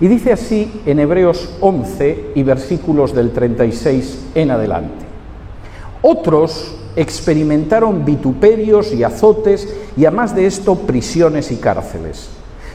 Y 0.02 0.08
dice 0.08 0.34
así 0.34 0.82
en 0.88 1.00
Hebreos 1.00 1.48
11 1.62 2.32
y 2.34 2.42
versículos 2.42 3.14
del 3.14 3.32
36 3.32 4.30
en 4.34 4.50
adelante. 4.50 5.06
Otros 6.02 6.76
experimentaron 6.96 8.04
vituperios 8.04 8.94
y 8.94 9.04
azotes 9.04 9.72
y 9.96 10.06
además 10.06 10.36
de 10.36 10.48
esto 10.48 10.74
prisiones 10.76 11.52
y 11.52 11.58
cárceles. 11.58 12.30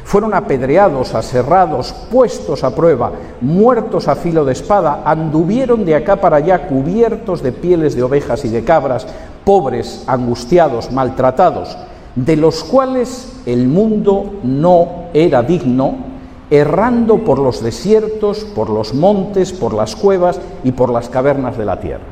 Fueron 0.04 0.34
apedreados, 0.34 1.16
aserrados, 1.16 1.92
puestos 2.12 2.62
a 2.62 2.72
prueba, 2.72 3.10
muertos 3.40 4.06
a 4.06 4.14
filo 4.14 4.44
de 4.44 4.52
espada, 4.52 5.02
anduvieron 5.04 5.84
de 5.84 5.96
acá 5.96 6.20
para 6.20 6.36
allá 6.36 6.68
cubiertos 6.68 7.42
de 7.42 7.50
pieles 7.50 7.96
de 7.96 8.04
ovejas 8.04 8.44
y 8.44 8.48
de 8.50 8.62
cabras, 8.62 9.04
pobres, 9.44 10.04
angustiados, 10.06 10.92
maltratados, 10.92 11.76
de 12.14 12.36
los 12.36 12.62
cuales 12.62 13.32
el 13.46 13.66
mundo 13.66 14.34
no 14.44 15.06
era 15.12 15.42
digno, 15.42 16.15
errando 16.50 17.18
por 17.18 17.38
los 17.38 17.62
desiertos, 17.62 18.44
por 18.44 18.70
los 18.70 18.94
montes, 18.94 19.52
por 19.52 19.74
las 19.74 19.96
cuevas 19.96 20.40
y 20.64 20.72
por 20.72 20.90
las 20.90 21.08
cavernas 21.08 21.58
de 21.58 21.64
la 21.64 21.80
tierra. 21.80 22.04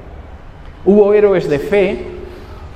Hubo 0.84 1.12
héroes 1.14 1.48
de 1.48 1.58
fe 1.58 2.06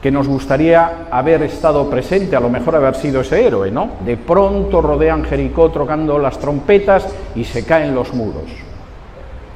que 0.01 0.11
nos 0.13 0.29
gustaría 0.29 1.09
haber 1.11 1.43
estado 1.43 1.91
presente, 1.91 2.37
a 2.37 2.41
lo 2.41 2.49
mejor 2.49 2.77
haber 2.77 2.95
sido 2.95 3.21
ese 3.21 3.45
héroe, 3.45 3.71
¿no? 3.71 3.91
De 4.05 4.17
pronto 4.17 4.81
rodean 4.81 5.25
Jericó 5.25 5.71
trocando 5.71 6.19
las 6.19 6.39
trompetas 6.39 7.07
y 7.35 7.45
se 7.45 7.65
caen 7.65 7.95
los 7.95 8.15
muros. 8.15 8.45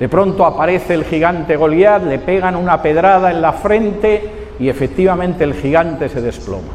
De 0.00 0.08
pronto 0.08 0.44
aparece 0.44 0.94
el 0.94 1.04
gigante 1.04 1.56
Goliat, 1.56 2.02
le 2.02 2.18
pegan 2.18 2.56
una 2.56 2.82
pedrada 2.82 3.30
en 3.30 3.40
la 3.40 3.52
frente 3.52 4.54
y 4.58 4.68
efectivamente 4.68 5.44
el 5.44 5.54
gigante 5.54 6.08
se 6.08 6.20
desploma. 6.20 6.72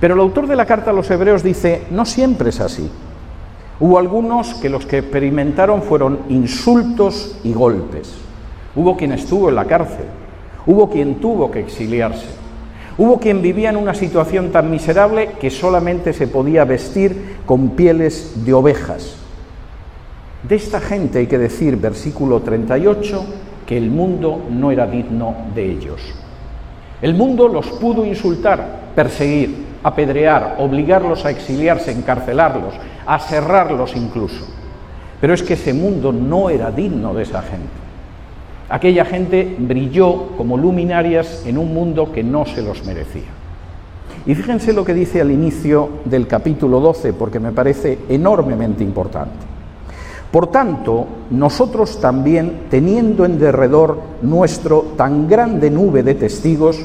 Pero 0.00 0.14
el 0.14 0.20
autor 0.20 0.48
de 0.48 0.56
la 0.56 0.66
carta 0.66 0.90
a 0.90 0.94
los 0.94 1.10
hebreos 1.10 1.44
dice, 1.44 1.84
no 1.90 2.04
siempre 2.04 2.50
es 2.50 2.60
así. 2.60 2.90
Hubo 3.78 3.98
algunos 3.98 4.54
que 4.54 4.70
los 4.70 4.86
que 4.86 4.98
experimentaron 4.98 5.82
fueron 5.82 6.20
insultos 6.30 7.38
y 7.44 7.52
golpes. 7.52 8.14
Hubo 8.74 8.96
quien 8.96 9.12
estuvo 9.12 9.50
en 9.50 9.54
la 9.54 9.66
cárcel, 9.66 10.06
hubo 10.66 10.88
quien 10.88 11.16
tuvo 11.16 11.50
que 11.50 11.60
exiliarse, 11.60 12.26
hubo 12.96 13.20
quien 13.20 13.42
vivía 13.42 13.68
en 13.68 13.76
una 13.76 13.92
situación 13.92 14.50
tan 14.50 14.70
miserable 14.70 15.32
que 15.38 15.50
solamente 15.50 16.14
se 16.14 16.26
podía 16.26 16.64
vestir 16.64 17.36
con 17.44 17.70
pieles 17.70 18.44
de 18.46 18.54
ovejas. 18.54 19.16
De 20.48 20.54
esta 20.56 20.80
gente 20.80 21.18
hay 21.18 21.26
que 21.26 21.38
decir, 21.38 21.76
versículo 21.76 22.40
38, 22.40 23.24
que 23.66 23.76
el 23.76 23.90
mundo 23.90 24.40
no 24.50 24.70
era 24.70 24.86
digno 24.86 25.34
de 25.54 25.70
ellos. 25.70 26.00
El 27.02 27.14
mundo 27.14 27.48
los 27.48 27.66
pudo 27.66 28.06
insultar, 28.06 28.92
perseguir, 28.94 29.65
apedrear, 29.82 30.56
obligarlos 30.58 31.24
a 31.24 31.30
exiliarse, 31.30 31.92
encarcelarlos, 31.92 32.74
a 33.06 33.18
cerrarlos 33.18 33.96
incluso. 33.96 34.44
Pero 35.20 35.34
es 35.34 35.42
que 35.42 35.54
ese 35.54 35.72
mundo 35.72 36.12
no 36.12 36.50
era 36.50 36.70
digno 36.70 37.14
de 37.14 37.22
esa 37.22 37.42
gente. 37.42 37.86
Aquella 38.68 39.04
gente 39.04 39.56
brilló 39.58 40.36
como 40.36 40.56
luminarias 40.56 41.44
en 41.46 41.56
un 41.56 41.72
mundo 41.72 42.12
que 42.12 42.24
no 42.24 42.44
se 42.46 42.62
los 42.62 42.84
merecía. 42.84 43.30
Y 44.26 44.34
fíjense 44.34 44.72
lo 44.72 44.84
que 44.84 44.92
dice 44.92 45.20
al 45.20 45.30
inicio 45.30 45.88
del 46.04 46.26
capítulo 46.26 46.80
12, 46.80 47.12
porque 47.12 47.38
me 47.38 47.52
parece 47.52 47.98
enormemente 48.08 48.82
importante. 48.82 49.56
Por 50.32 50.48
tanto, 50.48 51.06
nosotros 51.30 52.00
también, 52.00 52.62
teniendo 52.68 53.24
en 53.24 53.38
derredor 53.38 54.00
nuestro 54.22 54.94
tan 54.96 55.28
grande 55.28 55.70
nube 55.70 56.02
de 56.02 56.14
testigos, 56.14 56.84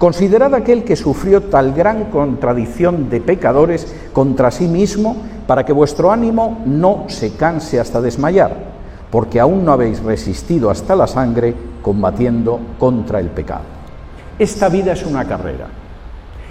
Considerad 0.00 0.54
aquel 0.54 0.82
que 0.82 0.96
sufrió 0.96 1.42
tal 1.42 1.74
gran 1.74 2.06
contradicción 2.06 3.10
de 3.10 3.20
pecadores 3.20 3.94
contra 4.14 4.50
sí 4.50 4.66
mismo, 4.66 5.14
para 5.46 5.66
que 5.66 5.74
vuestro 5.74 6.10
ánimo 6.10 6.62
no 6.64 7.04
se 7.08 7.34
canse 7.34 7.78
hasta 7.78 8.00
desmayar, 8.00 8.56
porque 9.10 9.38
aún 9.38 9.62
no 9.62 9.72
habéis 9.72 10.02
resistido 10.02 10.70
hasta 10.70 10.96
la 10.96 11.06
sangre 11.06 11.54
combatiendo 11.82 12.58
contra 12.78 13.20
el 13.20 13.26
pecado. 13.26 13.64
Esta 14.38 14.70
vida 14.70 14.94
es 14.94 15.04
una 15.04 15.26
carrera. 15.26 15.66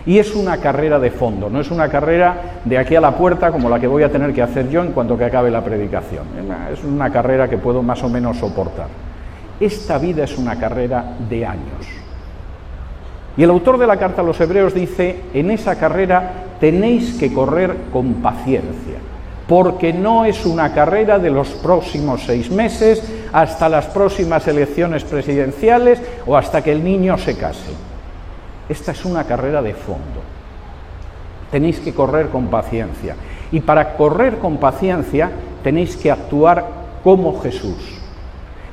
Y 0.05 0.19
es 0.19 0.35
una 0.35 0.57
carrera 0.57 0.99
de 0.99 1.09
fondo, 1.09 1.49
no 1.49 1.59
es 1.59 1.71
una 1.71 1.89
carrera 1.89 2.61
de 2.63 2.77
aquí 2.77 2.95
a 2.95 3.01
la 3.01 3.17
puerta 3.17 3.51
como 3.51 3.67
la 3.67 3.79
que 3.79 3.87
voy 3.87 4.03
a 4.03 4.11
tener 4.11 4.31
que 4.31 4.43
hacer 4.43 4.69
yo 4.69 4.83
en 4.83 4.91
cuanto 4.91 5.17
que 5.17 5.25
acabe 5.25 5.49
la 5.49 5.63
predicación. 5.63 6.25
Es 6.71 6.83
una 6.83 7.11
carrera 7.11 7.49
que 7.49 7.57
puedo 7.57 7.81
más 7.81 8.03
o 8.03 8.09
menos 8.09 8.37
soportar. 8.37 8.89
Esta 9.59 9.97
vida 9.97 10.25
es 10.25 10.37
una 10.37 10.59
carrera 10.59 11.15
de 11.27 11.47
años. 11.47 11.98
Y 13.39 13.43
el 13.43 13.51
autor 13.51 13.77
de 13.77 13.87
la 13.87 13.95
carta 13.95 14.19
a 14.19 14.25
los 14.25 14.41
hebreos 14.41 14.73
dice, 14.73 15.21
en 15.33 15.49
esa 15.49 15.77
carrera 15.77 16.57
tenéis 16.59 17.13
que 17.13 17.33
correr 17.33 17.73
con 17.93 18.15
paciencia, 18.15 18.97
porque 19.47 19.93
no 19.93 20.25
es 20.25 20.45
una 20.45 20.73
carrera 20.73 21.17
de 21.19 21.29
los 21.29 21.47
próximos 21.51 22.23
seis 22.25 22.51
meses 22.51 23.01
hasta 23.31 23.69
las 23.69 23.85
próximas 23.85 24.45
elecciones 24.49 25.05
presidenciales 25.05 26.01
o 26.27 26.35
hasta 26.35 26.61
que 26.61 26.73
el 26.73 26.83
niño 26.83 27.17
se 27.17 27.37
case. 27.37 27.71
Esta 28.67 28.91
es 28.91 29.05
una 29.05 29.23
carrera 29.23 29.61
de 29.61 29.73
fondo. 29.73 30.21
Tenéis 31.49 31.79
que 31.79 31.93
correr 31.93 32.27
con 32.27 32.47
paciencia. 32.47 33.15
Y 33.53 33.61
para 33.61 33.95
correr 33.95 34.39
con 34.39 34.57
paciencia 34.57 35.31
tenéis 35.63 35.95
que 35.95 36.11
actuar 36.11 36.65
como 37.05 37.39
Jesús, 37.39 37.98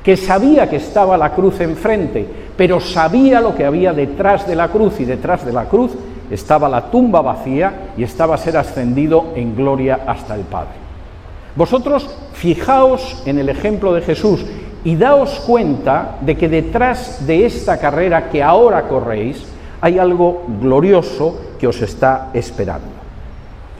que 0.07 0.15
sabía 0.15 0.69
que 0.69 0.77
estaba 0.77 1.17
la 1.17 1.33
cruz 1.33 1.59
enfrente, 1.59 2.25
pero 2.55 2.79
sabía 2.79 3.41
lo 3.41 3.53
que 3.53 3.65
había 3.65 3.91
detrás 3.91 4.47
de 4.47 4.55
la 4.55 4.69
cruz 4.69 5.01
y 5.01 5.03
detrás 5.03 5.45
de 5.45 5.51
la 5.51 5.65
cruz 5.65 5.91
estaba 6.31 6.69
la 6.69 6.89
tumba 6.89 7.21
vacía 7.21 7.91
y 7.97 8.03
estaba 8.03 8.35
a 8.35 8.37
ser 8.37 8.55
ascendido 8.55 9.33
en 9.35 9.53
gloria 9.53 9.99
hasta 10.07 10.33
el 10.35 10.43
Padre. 10.43 10.77
Vosotros 11.57 12.09
fijaos 12.31 13.21
en 13.25 13.37
el 13.37 13.49
ejemplo 13.49 13.93
de 13.93 13.99
Jesús 13.99 14.45
y 14.85 14.95
daos 14.95 15.41
cuenta 15.41 16.15
de 16.21 16.37
que 16.37 16.47
detrás 16.47 17.27
de 17.27 17.45
esta 17.45 17.77
carrera 17.77 18.29
que 18.29 18.41
ahora 18.41 18.87
corréis 18.87 19.43
hay 19.81 19.99
algo 19.99 20.45
glorioso 20.61 21.37
que 21.59 21.67
os 21.67 21.81
está 21.81 22.29
esperando. 22.33 22.87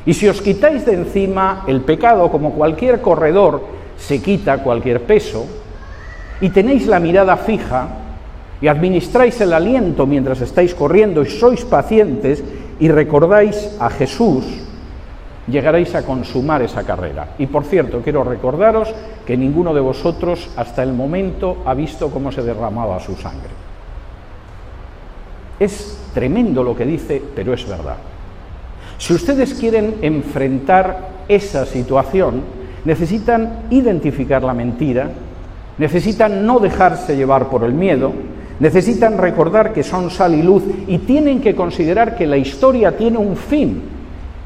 Y 0.05 0.13
si 0.13 0.27
os 0.27 0.41
quitáis 0.41 0.85
de 0.85 0.93
encima 0.93 1.63
el 1.67 1.79
pecado 1.79 2.29
como 2.29 2.51
cualquier 2.51 2.99
corredor 2.99 3.61
se 3.95 4.21
quita 4.21 4.61
cualquier 4.61 5.03
peso, 5.03 5.45
y 6.41 6.49
tenéis 6.49 6.87
la 6.87 6.99
mirada 6.99 7.37
fija 7.37 7.87
y 8.61 8.67
administráis 8.67 9.39
el 9.41 9.53
aliento 9.53 10.05
mientras 10.05 10.41
estáis 10.41 10.73
corriendo 10.73 11.21
y 11.21 11.27
sois 11.27 11.63
pacientes 11.65 12.43
y 12.79 12.89
recordáis 12.89 13.75
a 13.79 13.89
Jesús, 13.89 14.45
llegaréis 15.47 15.95
a 15.95 16.03
consumar 16.03 16.61
esa 16.61 16.83
carrera. 16.83 17.29
Y 17.37 17.47
por 17.47 17.63
cierto, 17.65 18.01
quiero 18.03 18.23
recordaros 18.23 18.93
que 19.25 19.37
ninguno 19.37 19.73
de 19.73 19.81
vosotros 19.81 20.49
hasta 20.55 20.83
el 20.83 20.93
momento 20.93 21.57
ha 21.65 21.73
visto 21.73 22.09
cómo 22.09 22.31
se 22.31 22.43
derramaba 22.43 22.99
su 22.99 23.15
sangre. 23.15 23.49
Es 25.59 25.99
tremendo 26.13 26.63
lo 26.63 26.75
que 26.75 26.85
dice, 26.85 27.21
pero 27.35 27.53
es 27.53 27.67
verdad. 27.67 27.97
Si 28.97 29.13
ustedes 29.13 29.53
quieren 29.53 29.95
enfrentar 30.01 31.09
esa 31.27 31.65
situación, 31.65 32.41
necesitan 32.85 33.65
identificar 33.69 34.43
la 34.43 34.53
mentira, 34.53 35.11
necesitan 35.77 36.45
no 36.45 36.59
dejarse 36.59 37.15
llevar 37.15 37.49
por 37.49 37.63
el 37.63 37.73
miedo, 37.73 38.13
Necesitan 38.59 39.19
recordar 39.19 39.71
que 39.71 39.83
son 39.83 40.09
sal 40.09 40.33
y 40.33 40.41
luz 40.41 40.63
y 40.87 40.97
tienen 40.99 41.41
que 41.41 41.55
considerar 41.55 42.15
que 42.15 42.25
la 42.25 42.37
historia 42.37 42.97
tiene 42.97 43.19
un 43.19 43.35
fin 43.35 43.83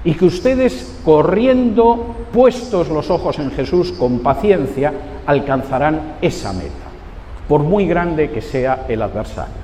y 0.03 0.13
que 0.15 0.25
ustedes, 0.25 0.99
corriendo, 1.05 2.15
puestos 2.33 2.89
los 2.89 3.09
ojos 3.09 3.39
en 3.39 3.51
Jesús 3.51 3.93
con 3.93 4.19
paciencia, 4.19 4.93
alcanzarán 5.25 6.15
esa 6.21 6.51
meta, 6.51 6.89
por 7.47 7.61
muy 7.61 7.87
grande 7.87 8.31
que 8.31 8.41
sea 8.41 8.85
el 8.89 9.01
adversario. 9.01 9.61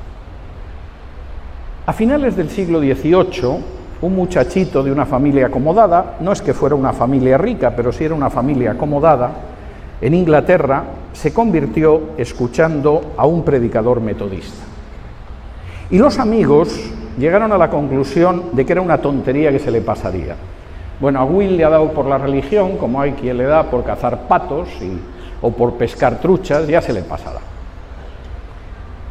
A 1.85 1.91
finales 1.91 2.37
del 2.37 2.49
siglo 2.49 2.79
XVIII, 2.79 3.57
un 4.01 4.15
muchachito 4.15 4.83
de 4.83 4.91
una 4.91 5.05
familia 5.05 5.47
acomodada, 5.47 6.17
no 6.21 6.31
es 6.31 6.41
que 6.41 6.53
fuera 6.53 6.75
una 6.75 6.93
familia 6.93 7.37
rica, 7.37 7.73
pero 7.75 7.91
sí 7.91 8.05
era 8.05 8.13
una 8.13 8.29
familia 8.29 8.71
acomodada, 8.71 9.31
en 9.99 10.13
Inglaterra 10.13 10.83
se 11.17 11.33
convirtió 11.33 12.11
escuchando 12.17 13.13
a 13.17 13.25
un 13.25 13.43
predicador 13.43 14.01
metodista. 14.01 14.63
Y 15.89 15.97
los 15.97 16.19
amigos 16.19 16.79
llegaron 17.17 17.51
a 17.51 17.57
la 17.57 17.71
conclusión 17.71 18.51
de 18.51 18.63
que 18.63 18.73
era 18.73 18.81
una 18.81 18.99
tontería 18.99 19.51
que 19.51 19.57
se 19.57 19.71
le 19.71 19.81
pasaría. 19.81 20.35
Bueno, 20.99 21.19
a 21.19 21.23
Will 21.23 21.57
le 21.57 21.63
ha 21.63 21.69
dado 21.69 21.91
por 21.91 22.05
la 22.05 22.19
religión, 22.19 22.77
como 22.77 23.01
hay 23.01 23.13
quien 23.13 23.37
le 23.37 23.45
da 23.45 23.63
por 23.63 23.83
cazar 23.83 24.27
patos 24.27 24.69
o 25.41 25.49
por 25.49 25.73
pescar 25.73 26.19
truchas, 26.19 26.67
ya 26.67 26.81
se 26.81 26.93
le 26.93 27.01
pasará. 27.01 27.39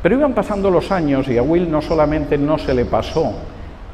Pero 0.01 0.15
iban 0.15 0.33
pasando 0.33 0.71
los 0.71 0.93
años 0.93 1.27
y 1.27 1.39
a 1.39 1.43
Will 1.43 1.69
no 1.69 1.83
solamente 1.83 2.39
no 2.39 2.57
se 2.57 2.73
le 2.73 2.85
pasó 2.85 3.33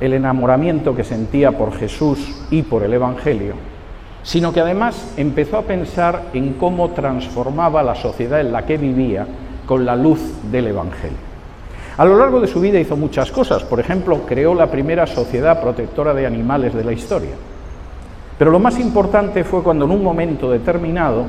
el 0.01 0.13
enamoramiento 0.13 0.95
que 0.95 1.05
sentía 1.05 1.53
por 1.53 1.73
Jesús 1.73 2.45
y 2.51 2.61
por 2.61 2.83
el 2.83 2.93
Evangelio, 2.93 3.55
sino 4.23 4.53
que 4.53 4.61
además 4.61 5.15
empezó 5.17 5.59
a 5.59 5.63
pensar 5.63 6.31
en 6.33 6.55
cómo 6.55 6.91
transformaba 6.91 7.83
la 7.83 7.95
sociedad 7.95 8.41
en 8.41 8.53
la 8.53 8.65
que 8.65 8.79
vivía 8.79 9.27
con 9.67 9.85
la 9.85 9.97
luz 9.97 10.21
del 10.51 10.69
Evangelio. 10.69 11.33
A 11.97 12.05
lo 12.05 12.17
largo 12.17 12.41
de 12.41 12.47
su 12.47 12.61
vida 12.61 12.81
hizo 12.81 12.97
muchas 12.97 13.31
cosas, 13.31 13.65
por 13.65 13.79
ejemplo, 13.79 14.23
creó 14.27 14.55
la 14.55 14.71
primera 14.71 15.07
sociedad 15.07 15.61
protectora 15.61 16.15
de 16.15 16.27
animales 16.27 16.75
de 16.75 16.85
la 16.85 16.93
historia. 16.93 17.35
Pero 18.39 18.51
lo 18.51 18.59
más 18.59 18.79
importante 18.79 19.45
fue 19.45 19.63
cuando 19.63 19.85
en 19.85 19.91
un 19.91 20.03
momento 20.03 20.51
determinado 20.51 21.27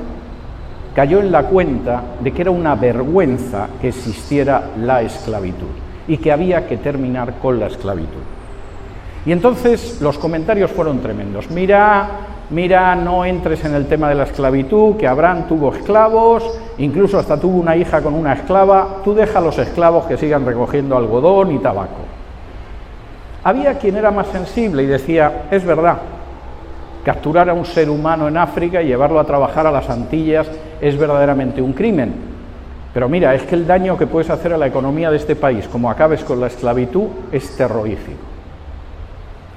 cayó 0.96 1.20
en 1.20 1.32
la 1.32 1.44
cuenta 1.44 2.04
de 2.22 2.32
que 2.32 2.42
era 2.44 2.52
una 2.52 2.76
vergüenza 2.76 3.68
que 3.82 3.90
existiera 3.90 4.70
la 4.80 5.02
esclavitud 5.02 5.68
y 6.08 6.18
que 6.18 6.32
había 6.32 6.68
que 6.68 6.78
terminar 6.78 7.36
con 7.42 7.60
la 7.60 7.68
esclavitud. 7.68 8.22
Y 9.26 9.32
entonces 9.32 10.00
los 10.02 10.18
comentarios 10.18 10.72
fueron 10.72 11.00
tremendos. 11.02 11.50
Mira, 11.50 12.10
mira, 12.50 12.96
no 12.96 13.26
entres 13.26 13.64
en 13.66 13.74
el 13.76 13.88
tema 13.88 14.10
de 14.10 14.16
la 14.16 14.24
esclavitud, 14.24 14.96
que 14.98 15.08
Abraham 15.08 15.48
tuvo 15.48 15.74
esclavos, 15.74 16.44
incluso 16.78 17.18
hasta 17.20 17.40
tuvo 17.40 17.60
una 17.60 17.76
hija 17.76 18.02
con 18.02 18.14
una 18.14 18.34
esclava, 18.34 19.02
tú 19.04 19.14
deja 19.14 19.40
a 19.40 19.42
los 19.42 19.58
esclavos 19.58 20.06
que 20.06 20.18
sigan 20.18 20.46
recogiendo 20.46 20.98
algodón 20.98 21.52
y 21.52 21.60
tabaco. 21.60 22.02
Había 23.44 23.78
quien 23.78 23.98
era 23.98 24.12
más 24.12 24.28
sensible 24.28 24.84
y 24.84 24.88
decía, 24.88 25.44
es 25.52 25.66
verdad, 25.66 25.98
capturar 27.04 27.50
a 27.50 27.54
un 27.54 27.66
ser 27.66 27.90
humano 27.90 28.28
en 28.28 28.38
África 28.38 28.82
y 28.82 28.88
llevarlo 28.88 29.20
a 29.20 29.26
trabajar 29.26 29.68
a 29.68 29.72
las 29.72 29.90
Antillas 29.90 30.50
es 30.80 30.98
verdaderamente 30.98 31.62
un 31.62 31.74
crimen. 31.74 32.14
Pero 32.94 33.10
mira, 33.10 33.34
es 33.34 33.44
que 33.44 33.56
el 33.56 33.68
daño 33.68 33.98
que 33.98 34.08
puedes 34.08 34.30
hacer 34.30 34.54
a 34.54 34.58
la 34.58 34.68
economía 34.68 35.10
de 35.10 35.18
este 35.18 35.36
país, 35.36 35.68
como 35.68 35.90
acabes 35.90 36.24
con 36.24 36.40
la 36.40 36.48
esclavitud, 36.48 37.08
es 37.32 37.58
terrorífico. 37.58 38.33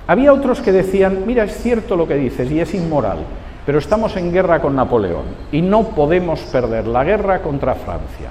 Había 0.07 0.33
otros 0.33 0.61
que 0.61 0.73
decían, 0.73 1.25
mira, 1.27 1.45
es 1.45 1.57
cierto 1.57 1.97
lo 1.97 2.07
que 2.07 2.15
dices 2.15 2.51
y 2.51 2.61
es 2.61 2.75
inmoral, 2.75 3.19
pero 3.65 3.79
estamos 3.79 4.17
en 4.17 4.33
guerra 4.33 4.61
con 4.61 4.77
Napoleón 4.77 5.25
y 5.51 5.63
no 5.63 5.83
podemos 5.89 6.41
perder 6.41 6.87
la 6.87 7.03
guerra 7.03 7.43
contra 7.43 7.75
Francia. 7.75 8.31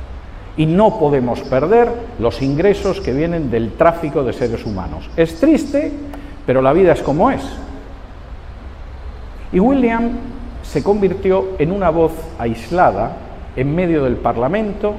Y 0.57 0.65
no 0.65 0.97
podemos 0.97 1.41
perder 1.41 1.89
los 2.17 2.41
ingresos 2.41 3.01
que 3.01 3.11
vienen 3.11 3.51
del 3.51 3.73
tráfico 3.73 4.23
de 4.23 4.31
seres 4.31 4.65
humanos. 4.65 5.09
Es 5.17 5.37
triste, 5.37 5.91
pero 6.45 6.61
la 6.61 6.71
vida 6.71 6.93
es 6.93 7.01
como 7.01 7.29
es. 7.29 7.43
Y 9.51 9.59
William 9.59 10.11
se 10.63 10.81
convirtió 10.81 11.49
en 11.59 11.73
una 11.73 11.89
voz 11.89 12.13
aislada 12.39 13.17
en 13.57 13.75
medio 13.75 14.05
del 14.05 14.15
Parlamento 14.15 14.93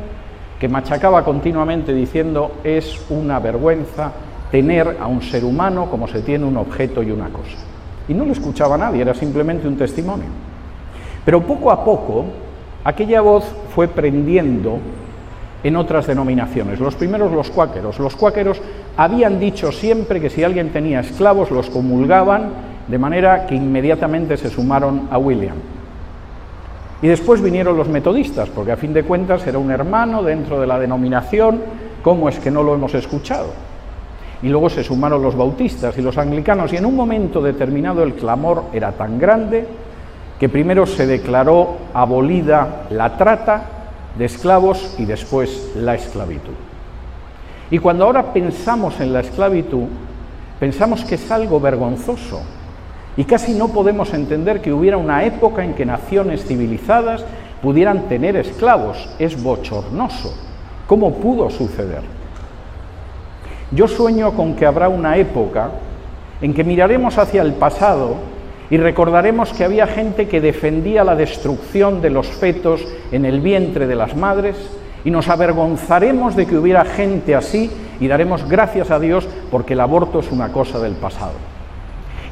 que 0.60 0.68
machacaba 0.68 1.24
continuamente 1.24 1.92
diciendo 1.92 2.52
es 2.62 3.04
una 3.10 3.38
vergüenza 3.38 4.12
tener 4.50 4.96
a 5.00 5.06
un 5.06 5.22
ser 5.22 5.44
humano 5.44 5.90
como 5.90 6.06
se 6.08 6.20
tiene 6.20 6.44
un 6.44 6.56
objeto 6.56 7.02
y 7.02 7.10
una 7.10 7.28
cosa. 7.28 7.56
Y 8.08 8.14
no 8.14 8.24
lo 8.24 8.32
escuchaba 8.32 8.78
nadie, 8.78 9.02
era 9.02 9.14
simplemente 9.14 9.66
un 9.66 9.76
testimonio. 9.76 10.28
Pero 11.24 11.42
poco 11.42 11.70
a 11.70 11.84
poco 11.84 12.24
aquella 12.84 13.20
voz 13.20 13.44
fue 13.74 13.88
prendiendo 13.88 14.78
en 15.64 15.74
otras 15.74 16.06
denominaciones. 16.06 16.78
Los 16.78 16.94
primeros 16.94 17.32
los 17.32 17.50
cuáqueros. 17.50 17.98
Los 17.98 18.14
cuáqueros 18.14 18.60
habían 18.96 19.40
dicho 19.40 19.72
siempre 19.72 20.20
que 20.20 20.30
si 20.30 20.44
alguien 20.44 20.70
tenía 20.70 21.00
esclavos 21.00 21.50
los 21.50 21.68
comulgaban, 21.68 22.50
de 22.86 22.98
manera 22.98 23.46
que 23.46 23.56
inmediatamente 23.56 24.36
se 24.36 24.50
sumaron 24.50 25.08
a 25.10 25.18
William. 25.18 25.56
Y 27.02 27.08
después 27.08 27.42
vinieron 27.42 27.76
los 27.76 27.88
metodistas, 27.88 28.48
porque 28.48 28.72
a 28.72 28.76
fin 28.76 28.94
de 28.94 29.02
cuentas 29.02 29.46
era 29.46 29.58
un 29.58 29.70
hermano 29.70 30.22
dentro 30.22 30.60
de 30.60 30.66
la 30.66 30.78
denominación, 30.78 31.60
¿cómo 32.02 32.28
es 32.28 32.38
que 32.38 32.50
no 32.50 32.62
lo 32.62 32.74
hemos 32.74 32.94
escuchado? 32.94 33.48
Y 34.42 34.48
luego 34.48 34.68
se 34.68 34.84
sumaron 34.84 35.22
los 35.22 35.36
bautistas 35.36 35.96
y 35.98 36.02
los 36.02 36.18
anglicanos, 36.18 36.72
y 36.72 36.76
en 36.76 36.86
un 36.86 36.94
momento 36.94 37.40
determinado 37.40 38.02
el 38.02 38.14
clamor 38.14 38.64
era 38.72 38.92
tan 38.92 39.18
grande 39.18 39.66
que 40.38 40.48
primero 40.48 40.86
se 40.86 41.06
declaró 41.06 41.76
abolida 41.94 42.86
la 42.90 43.16
trata 43.16 43.62
de 44.18 44.26
esclavos 44.26 44.94
y 44.98 45.06
después 45.06 45.72
la 45.76 45.94
esclavitud. 45.94 46.54
Y 47.70 47.78
cuando 47.78 48.04
ahora 48.04 48.32
pensamos 48.32 49.00
en 49.00 49.12
la 49.12 49.20
esclavitud, 49.20 49.84
pensamos 50.60 51.04
que 51.04 51.14
es 51.16 51.30
algo 51.30 51.58
vergonzoso, 51.58 52.42
y 53.16 53.24
casi 53.24 53.54
no 53.54 53.68
podemos 53.68 54.12
entender 54.12 54.60
que 54.60 54.72
hubiera 54.72 54.98
una 54.98 55.24
época 55.24 55.64
en 55.64 55.74
que 55.74 55.86
naciones 55.86 56.44
civilizadas 56.44 57.24
pudieran 57.62 58.08
tener 58.08 58.36
esclavos. 58.36 59.08
Es 59.18 59.42
bochornoso. 59.42 60.34
¿Cómo 60.86 61.14
pudo 61.14 61.48
suceder? 61.48 62.02
Yo 63.72 63.88
sueño 63.88 64.32
con 64.32 64.54
que 64.54 64.64
habrá 64.64 64.88
una 64.88 65.16
época 65.16 65.70
en 66.40 66.54
que 66.54 66.62
miraremos 66.62 67.18
hacia 67.18 67.42
el 67.42 67.54
pasado 67.54 68.14
y 68.70 68.76
recordaremos 68.76 69.52
que 69.52 69.64
había 69.64 69.86
gente 69.86 70.28
que 70.28 70.40
defendía 70.40 71.02
la 71.02 71.16
destrucción 71.16 72.00
de 72.00 72.10
los 72.10 72.28
fetos 72.28 72.86
en 73.10 73.24
el 73.24 73.40
vientre 73.40 73.86
de 73.86 73.94
las 73.94 74.16
madres 74.16 74.56
y 75.04 75.10
nos 75.10 75.28
avergonzaremos 75.28 76.36
de 76.36 76.46
que 76.46 76.56
hubiera 76.56 76.84
gente 76.84 77.34
así 77.34 77.70
y 78.00 78.08
daremos 78.08 78.48
gracias 78.48 78.90
a 78.90 79.00
Dios 79.00 79.26
porque 79.50 79.72
el 79.72 79.80
aborto 79.80 80.20
es 80.20 80.30
una 80.30 80.52
cosa 80.52 80.78
del 80.78 80.94
pasado. 80.94 81.34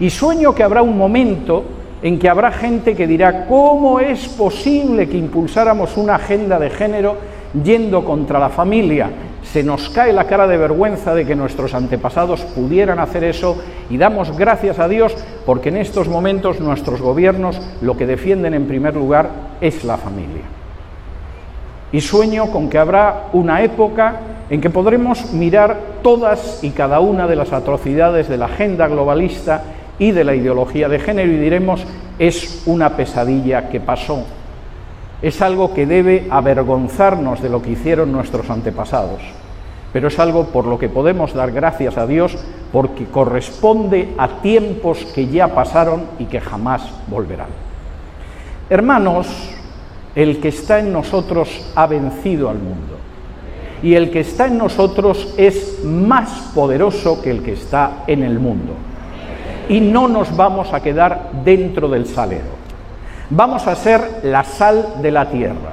Y 0.00 0.10
sueño 0.10 0.54
que 0.54 0.62
habrá 0.62 0.82
un 0.82 0.96
momento 0.96 1.64
en 2.02 2.18
que 2.18 2.28
habrá 2.28 2.52
gente 2.52 2.94
que 2.94 3.06
dirá, 3.06 3.46
¿cómo 3.46 3.98
es 3.98 4.28
posible 4.28 5.08
que 5.08 5.16
impulsáramos 5.16 5.96
una 5.96 6.16
agenda 6.16 6.58
de 6.58 6.70
género 6.70 7.16
yendo 7.62 8.04
contra 8.04 8.38
la 8.38 8.50
familia? 8.50 9.08
Se 9.44 9.62
nos 9.62 9.88
cae 9.90 10.12
la 10.12 10.24
cara 10.26 10.46
de 10.46 10.56
vergüenza 10.56 11.14
de 11.14 11.24
que 11.24 11.36
nuestros 11.36 11.74
antepasados 11.74 12.40
pudieran 12.42 12.98
hacer 12.98 13.24
eso 13.24 13.62
y 13.90 13.98
damos 13.98 14.36
gracias 14.36 14.78
a 14.78 14.88
Dios 14.88 15.14
porque 15.46 15.68
en 15.68 15.76
estos 15.76 16.08
momentos 16.08 16.60
nuestros 16.60 17.00
gobiernos 17.00 17.60
lo 17.80 17.96
que 17.96 18.06
defienden 18.06 18.54
en 18.54 18.66
primer 18.66 18.94
lugar 18.96 19.30
es 19.60 19.84
la 19.84 19.96
familia. 19.96 20.42
Y 21.92 22.00
sueño 22.00 22.50
con 22.50 22.68
que 22.68 22.78
habrá 22.78 23.26
una 23.32 23.62
época 23.62 24.16
en 24.50 24.60
que 24.60 24.70
podremos 24.70 25.32
mirar 25.32 25.78
todas 26.02 26.62
y 26.62 26.70
cada 26.70 27.00
una 27.00 27.26
de 27.26 27.36
las 27.36 27.52
atrocidades 27.52 28.28
de 28.28 28.36
la 28.36 28.46
agenda 28.46 28.88
globalista 28.88 29.62
y 29.98 30.10
de 30.10 30.24
la 30.24 30.34
ideología 30.34 30.88
de 30.88 30.98
género 30.98 31.30
y 31.30 31.36
diremos 31.36 31.86
es 32.18 32.62
una 32.66 32.96
pesadilla 32.96 33.68
que 33.68 33.80
pasó. 33.80 34.24
Es 35.24 35.40
algo 35.40 35.72
que 35.72 35.86
debe 35.86 36.26
avergonzarnos 36.28 37.40
de 37.40 37.48
lo 37.48 37.62
que 37.62 37.70
hicieron 37.70 38.12
nuestros 38.12 38.50
antepasados, 38.50 39.22
pero 39.90 40.08
es 40.08 40.18
algo 40.18 40.48
por 40.48 40.66
lo 40.66 40.78
que 40.78 40.90
podemos 40.90 41.32
dar 41.32 41.50
gracias 41.50 41.96
a 41.96 42.06
Dios 42.06 42.36
porque 42.70 43.06
corresponde 43.06 44.12
a 44.18 44.42
tiempos 44.42 45.02
que 45.14 45.28
ya 45.28 45.48
pasaron 45.54 46.02
y 46.18 46.26
que 46.26 46.42
jamás 46.42 46.82
volverán. 47.06 47.46
Hermanos, 48.68 49.26
el 50.14 50.42
que 50.42 50.48
está 50.48 50.80
en 50.80 50.92
nosotros 50.92 51.72
ha 51.74 51.86
vencido 51.86 52.50
al 52.50 52.58
mundo 52.58 52.98
y 53.82 53.94
el 53.94 54.10
que 54.10 54.20
está 54.20 54.48
en 54.48 54.58
nosotros 54.58 55.32
es 55.38 55.82
más 55.86 56.52
poderoso 56.54 57.22
que 57.22 57.30
el 57.30 57.42
que 57.42 57.54
está 57.54 58.04
en 58.06 58.24
el 58.24 58.38
mundo 58.38 58.74
y 59.70 59.80
no 59.80 60.06
nos 60.06 60.36
vamos 60.36 60.74
a 60.74 60.82
quedar 60.82 61.30
dentro 61.46 61.88
del 61.88 62.04
salero. 62.04 62.53
Vamos 63.30 63.66
a 63.66 63.74
ser 63.74 64.20
la 64.24 64.44
sal 64.44 64.96
de 65.00 65.10
la 65.10 65.30
tierra. 65.30 65.72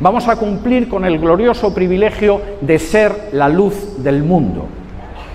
Vamos 0.00 0.26
a 0.26 0.36
cumplir 0.36 0.88
con 0.88 1.04
el 1.04 1.18
glorioso 1.20 1.72
privilegio 1.72 2.40
de 2.60 2.78
ser 2.80 3.28
la 3.32 3.48
luz 3.48 4.02
del 4.02 4.24
mundo. 4.24 4.66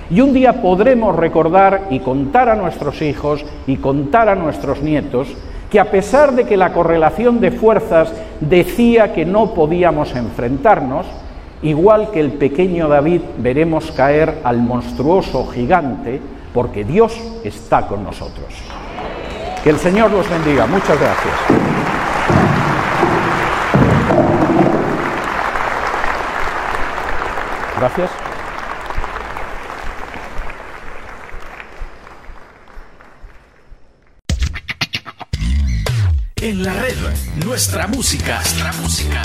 Y 0.09 0.19
un 0.19 0.33
día 0.33 0.61
podremos 0.61 1.15
recordar 1.15 1.83
y 1.89 1.99
contar 1.99 2.49
a 2.49 2.55
nuestros 2.55 3.01
hijos 3.01 3.45
y 3.67 3.77
contar 3.77 4.27
a 4.27 4.35
nuestros 4.35 4.81
nietos 4.81 5.29
que 5.69 5.79
a 5.79 5.89
pesar 5.89 6.33
de 6.33 6.45
que 6.45 6.57
la 6.57 6.73
correlación 6.73 7.39
de 7.39 7.51
fuerzas 7.51 8.13
decía 8.41 9.13
que 9.13 9.25
no 9.25 9.53
podíamos 9.53 10.13
enfrentarnos, 10.15 11.05
igual 11.61 12.11
que 12.11 12.19
el 12.19 12.33
pequeño 12.33 12.89
David 12.89 13.21
veremos 13.37 13.91
caer 13.93 14.39
al 14.43 14.57
monstruoso 14.57 15.47
gigante 15.47 16.19
porque 16.53 16.83
Dios 16.83 17.17
está 17.43 17.87
con 17.87 18.03
nosotros. 18.03 18.53
Que 19.65 19.71
el 19.71 19.79
Señor 19.79 20.11
los 20.11 20.29
bendiga. 20.29 20.67
Muchas 20.67 20.99
gracias. 20.99 21.33
Gracias. 27.75 28.11
En 36.35 36.61
la 36.61 36.73
red, 36.73 36.95
nuestra 37.43 37.87
música, 37.87 38.35
nuestra 38.35 38.71
música. 38.73 39.23